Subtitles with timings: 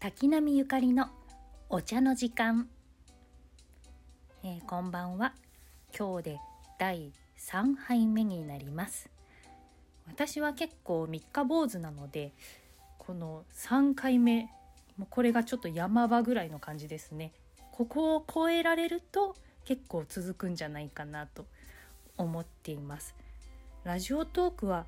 [0.00, 1.08] 滝波ゆかりの
[1.68, 2.68] お茶の時間、
[4.44, 5.32] えー、こんばんは。
[5.92, 6.38] 今日で
[6.78, 9.10] 第3杯目になります。
[10.06, 12.30] 私は結構三日坊主なので
[12.98, 14.42] この3回目
[14.96, 17.32] もうこれがちょっと山場ぐらいの感じですね。
[17.72, 19.34] ここを超えられると
[19.64, 21.44] 結構続くんじゃないかなと
[22.16, 23.16] 思っています。
[23.82, 24.86] ラジオトークは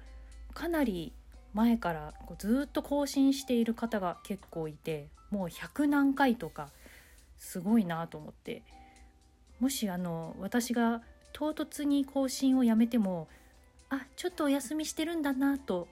[0.54, 1.12] かなり
[1.54, 6.70] 前からこうずっと更新している方が結構いてもう100何回とか
[7.38, 8.62] すごいなと思って
[9.58, 13.28] もしあの私が唐突に更新をやめても
[13.88, 15.88] あちょっとお休みしてるんだなと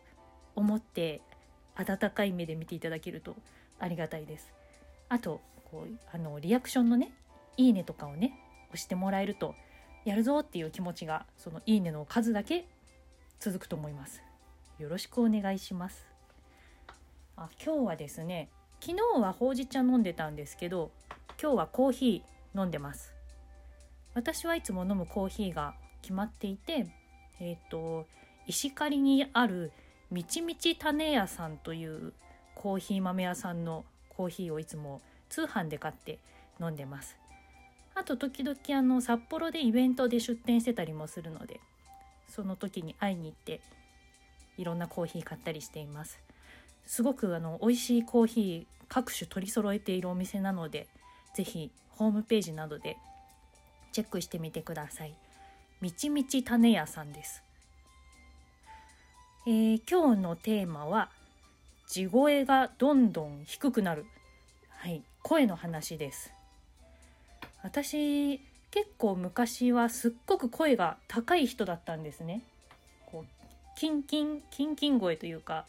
[0.54, 1.20] 思って
[1.76, 3.36] 温かい目で見ていただけると
[3.78, 4.52] ありがたいです。
[5.08, 5.40] あと
[5.70, 7.12] こうあのリアクションのね
[7.56, 8.32] 「いいね」とかをね
[8.68, 9.54] 押してもらえると
[10.04, 12.66] やるぞっていう気持ちがその「いいね」の数だけ
[13.38, 14.27] 続くと思います。
[14.78, 16.08] よろしくお願いします。
[17.40, 18.48] あ今日はですね
[18.80, 20.90] 昨日はほうじ茶飲んでたんですけど
[21.40, 23.12] 今日はコーヒー飲んでます
[24.14, 26.88] 私はいつも飲むコーヒーが決まっていて
[27.38, 28.06] えっ、ー、と
[28.48, 29.70] 石狩にある
[30.10, 32.12] みちみち種屋さんという
[32.56, 36.18] コーヒー豆屋さんのコーヒーをいつも通販で買って
[36.60, 37.16] 飲んでます
[37.94, 41.60] あと時々あの札幌でイベントで出店してたりもするので
[42.28, 43.60] その時に会いに行って
[44.58, 46.18] いろんなコーヒー買ったりしています。
[46.86, 50.86] すごくあの美味しいコーヒー各種取り揃えているお店なので
[51.34, 52.96] 是非ホームページなどで
[53.92, 55.14] チェックしてみてください。
[55.80, 57.42] みちみち種屋さんです、
[59.46, 61.10] えー、今日のテーマは
[61.86, 64.04] 地声がどんどん低くなる。
[64.70, 66.32] はい声の話です。
[67.62, 68.38] 私
[68.70, 72.42] 結構昔はすっごく声が高い人だったんですね。
[73.78, 75.64] キンキンキンキン声というか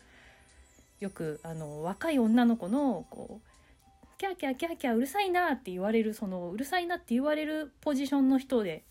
[1.00, 8.82] よくあの若い女の子のこうキャーキャーキャーキャーうるさいなって言われるそのうるさいなって言われるポジションの人で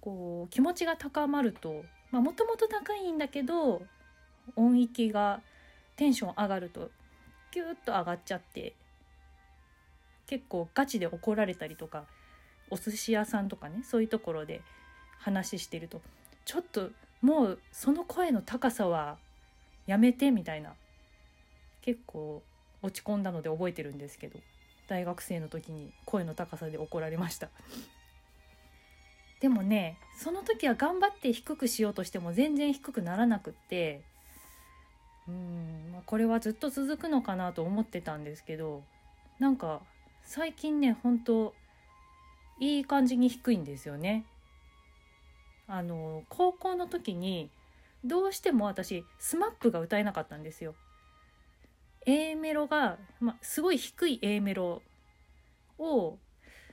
[0.00, 3.82] こう気持ちが高まるともともと高いんだけど
[4.56, 5.42] 音域が
[5.96, 6.90] テンション上がると
[7.50, 8.72] キューッと上がっちゃって
[10.26, 12.04] 結構ガチで怒られたりとか
[12.70, 14.62] お寿司屋さんとかねそういうところで
[15.18, 16.00] 話してると
[16.46, 16.88] ちょっと
[17.20, 19.18] もうその声の高さは
[19.86, 20.74] やめてみたいな。
[21.82, 22.42] 結構
[22.82, 24.38] 落ち込んだので覚えてるんですけど。
[24.88, 27.48] 大学生の時に声の高さで怒られました。
[29.40, 34.02] でもねその時は頑張って低くしようとしても全然低くならなくって。
[35.28, 38.82] うんこれはずっと続くのかなと思ってたんですけど。
[39.38, 39.80] なんか
[40.24, 41.54] 最近ね本当
[42.58, 44.24] いい感じに低いんですよね。
[45.70, 47.48] あの高校の時に
[48.04, 50.74] どうしても私 SMAP が歌えなかったんですよ。
[52.06, 54.82] A メロが、ま、すごい低い A メロ
[55.78, 56.18] を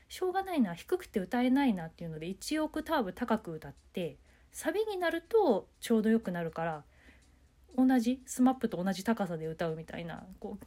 [0.10, 4.18] しょうがないな低くて歌えないなっていうので1オクターブ高く歌って
[4.52, 6.84] サビになるとちょうどよくなるから
[7.78, 10.66] 同じ SMAP と同じ高さで歌うみたいなこう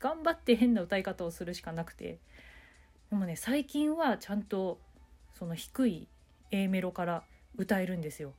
[0.00, 2.18] 頑張って変な歌い方をするしかなくて。
[3.10, 4.78] でもね最近はちゃんと
[5.34, 6.08] その低い
[6.52, 7.24] A メロから
[7.56, 8.32] 歌えるんですよ。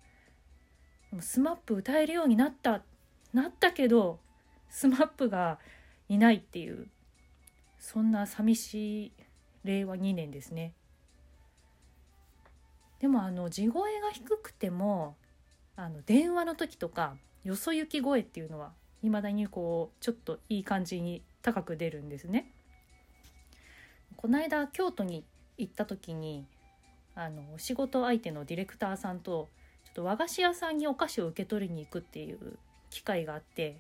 [1.10, 2.82] でも SMAP 歌えるようになった
[3.34, 4.20] なったけど
[4.72, 5.60] SMAP が
[6.10, 6.88] いないっていう
[7.80, 9.12] そんな寂しい
[9.64, 10.74] 令和2年ですね。
[13.00, 15.16] でもあの地声が低くても
[15.76, 22.52] あの電話の時とかよそ行き声っていうのはいまだにこうちょっといい感じに高く出るんですね。
[24.16, 25.26] この間京都に
[25.58, 26.46] 行った時に
[27.16, 29.50] あの仕事相手のディレクターさんと
[29.86, 32.58] ちょっと和菓子屋さんにお菓子を受け取りに行くっていう
[32.90, 33.78] 機会があって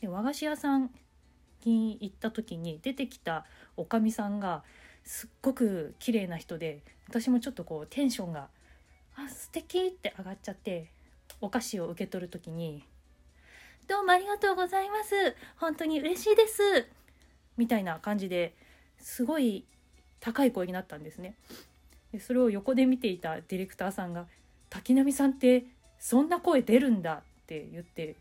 [0.00, 0.90] で和菓子屋さん
[1.64, 3.44] に行った時に出てきた
[3.76, 4.62] おかみさんが
[5.04, 8.48] すっごく綺麗な人で私もちょっとこうテンションが
[9.16, 10.90] 「あ素敵って上がっちゃって
[11.40, 12.84] お菓子を受け取る時に
[13.88, 16.88] 「どうもありがとうございます本当に嬉しいです」
[17.56, 18.54] みたいな感じで
[18.98, 19.64] すごい
[20.20, 21.34] 高い声になったんですね。
[22.12, 24.26] でそれを横で見ていたディレクターさんが
[24.68, 25.64] 「滝波さんって
[25.98, 28.16] そんな声出るんだ」って言って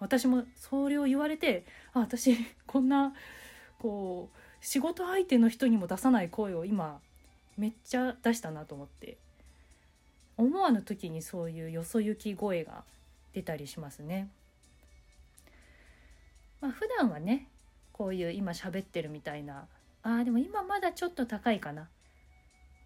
[0.00, 2.36] 私もそれを言われてあ私
[2.66, 3.14] こんな
[3.78, 7.00] こう仕事相手の人にも出さない声を今
[7.56, 9.16] めっちゃ出したなと思って
[10.36, 12.84] 思わぬ時にそういうよそ行き声が
[13.32, 14.28] 出たりしますね。
[16.60, 17.48] まあ普段はね
[17.92, 19.66] こういう今喋ってるみたいな
[20.02, 21.88] あーでも今まだちょっと高いかな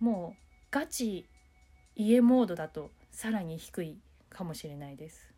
[0.00, 1.26] もうガチ
[1.94, 3.98] 家モードだとさらに低い
[4.28, 5.32] かもしれないです。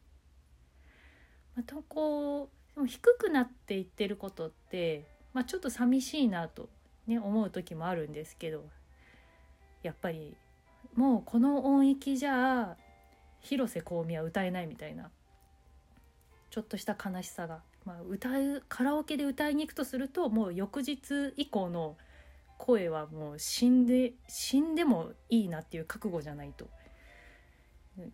[1.54, 5.06] まあ、とこう低くなっていってることって
[5.38, 6.68] まあ、ちょっと寂しいなと、
[7.06, 8.64] ね、思う時もあるんですけど
[9.82, 10.36] やっぱり
[10.96, 12.76] もうこの音域じゃ
[13.40, 15.10] 広瀬香美は歌えないみたいな
[16.50, 21.96] ちょっとした悲しさが、まあ、歌うカラオケで歌いに行くとするともう翌日以降の
[22.58, 26.68] 声はもう死んで死んでもいいなっていう覚悟じゃないと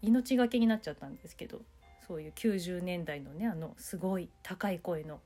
[0.03, 1.61] 命がけになっちゃったんですけど
[2.07, 5.21] そういう90年代のねあのすごい高い声の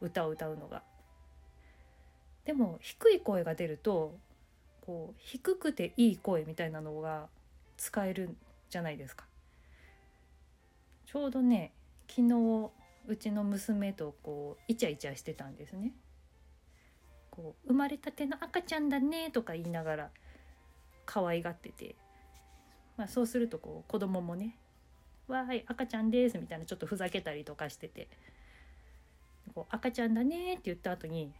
[0.00, 0.82] 歌を歌うのが。
[2.44, 4.18] でも低い声が出ると
[4.82, 7.28] こう低くていい声みたいなのが
[7.78, 8.36] 使える
[8.68, 9.24] じゃないですか。
[11.06, 11.72] ちょうどね
[12.08, 12.70] 昨日
[13.06, 15.92] うちの娘とこうイチャイチャしてたんですね。
[17.34, 20.10] こう生まれたての赤ちゃんだねとか言いながら
[21.04, 21.96] 可愛がってて、
[22.96, 24.56] まあ、そうするとこう子供もね
[25.26, 28.06] 「わーい赤ちゃんです」みたいなちょっとふざけたりとかしてて
[29.52, 31.32] 「こう赤ちゃんだね」って言った後に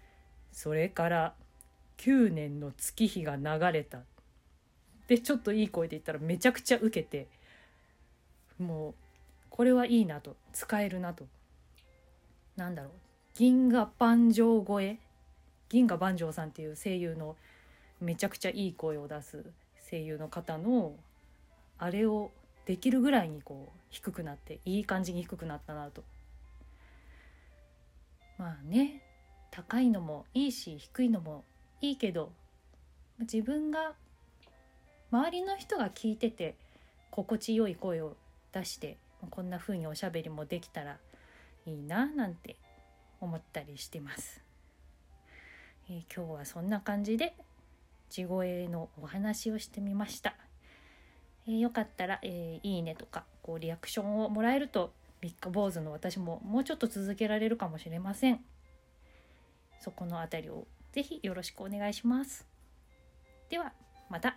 [0.52, 1.34] 「それから
[1.98, 4.00] 9年の月日が流れた」
[5.06, 7.28] でちょっといい声で言ったらめちゃくちゃウケて
[8.58, 8.94] もう
[9.50, 11.26] これはいいなと使えるなと。
[12.56, 12.92] なんだろう。
[13.34, 14.98] 銀河万丈超え
[15.72, 17.34] 銀河万丈さんっていう声優の
[17.98, 19.42] めちゃくちゃいい声を出す
[19.90, 20.92] 声優の方の
[21.78, 22.30] あれを
[22.66, 26.04] できるぐらいにこう低くなっていい感じに低くなったなと
[28.36, 29.02] まあね
[29.50, 31.42] 高いのもいいし低いのも
[31.80, 32.32] いいけど
[33.20, 33.94] 自分が
[35.10, 36.54] 周りの人が聞いてて
[37.10, 38.14] 心地よい声を
[38.52, 38.98] 出して
[39.30, 40.98] こんな風におしゃべりもできたら
[41.64, 42.56] いいななんて
[43.22, 44.51] 思ったりしてます。
[45.88, 47.34] えー、今日はそんな感じで
[48.08, 50.34] 地声のお話をしてみました。
[51.46, 58.40] えー、よかったら、えー、いいねとかこうリアクションをもらえると三日坊主の私ももうちょっと続けられるかもしれません。
[59.80, 62.46] そこのあたりを是非よろしくお願いします。
[63.48, 63.72] では
[64.08, 64.36] また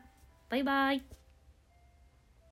[0.49, 1.03] バイバイ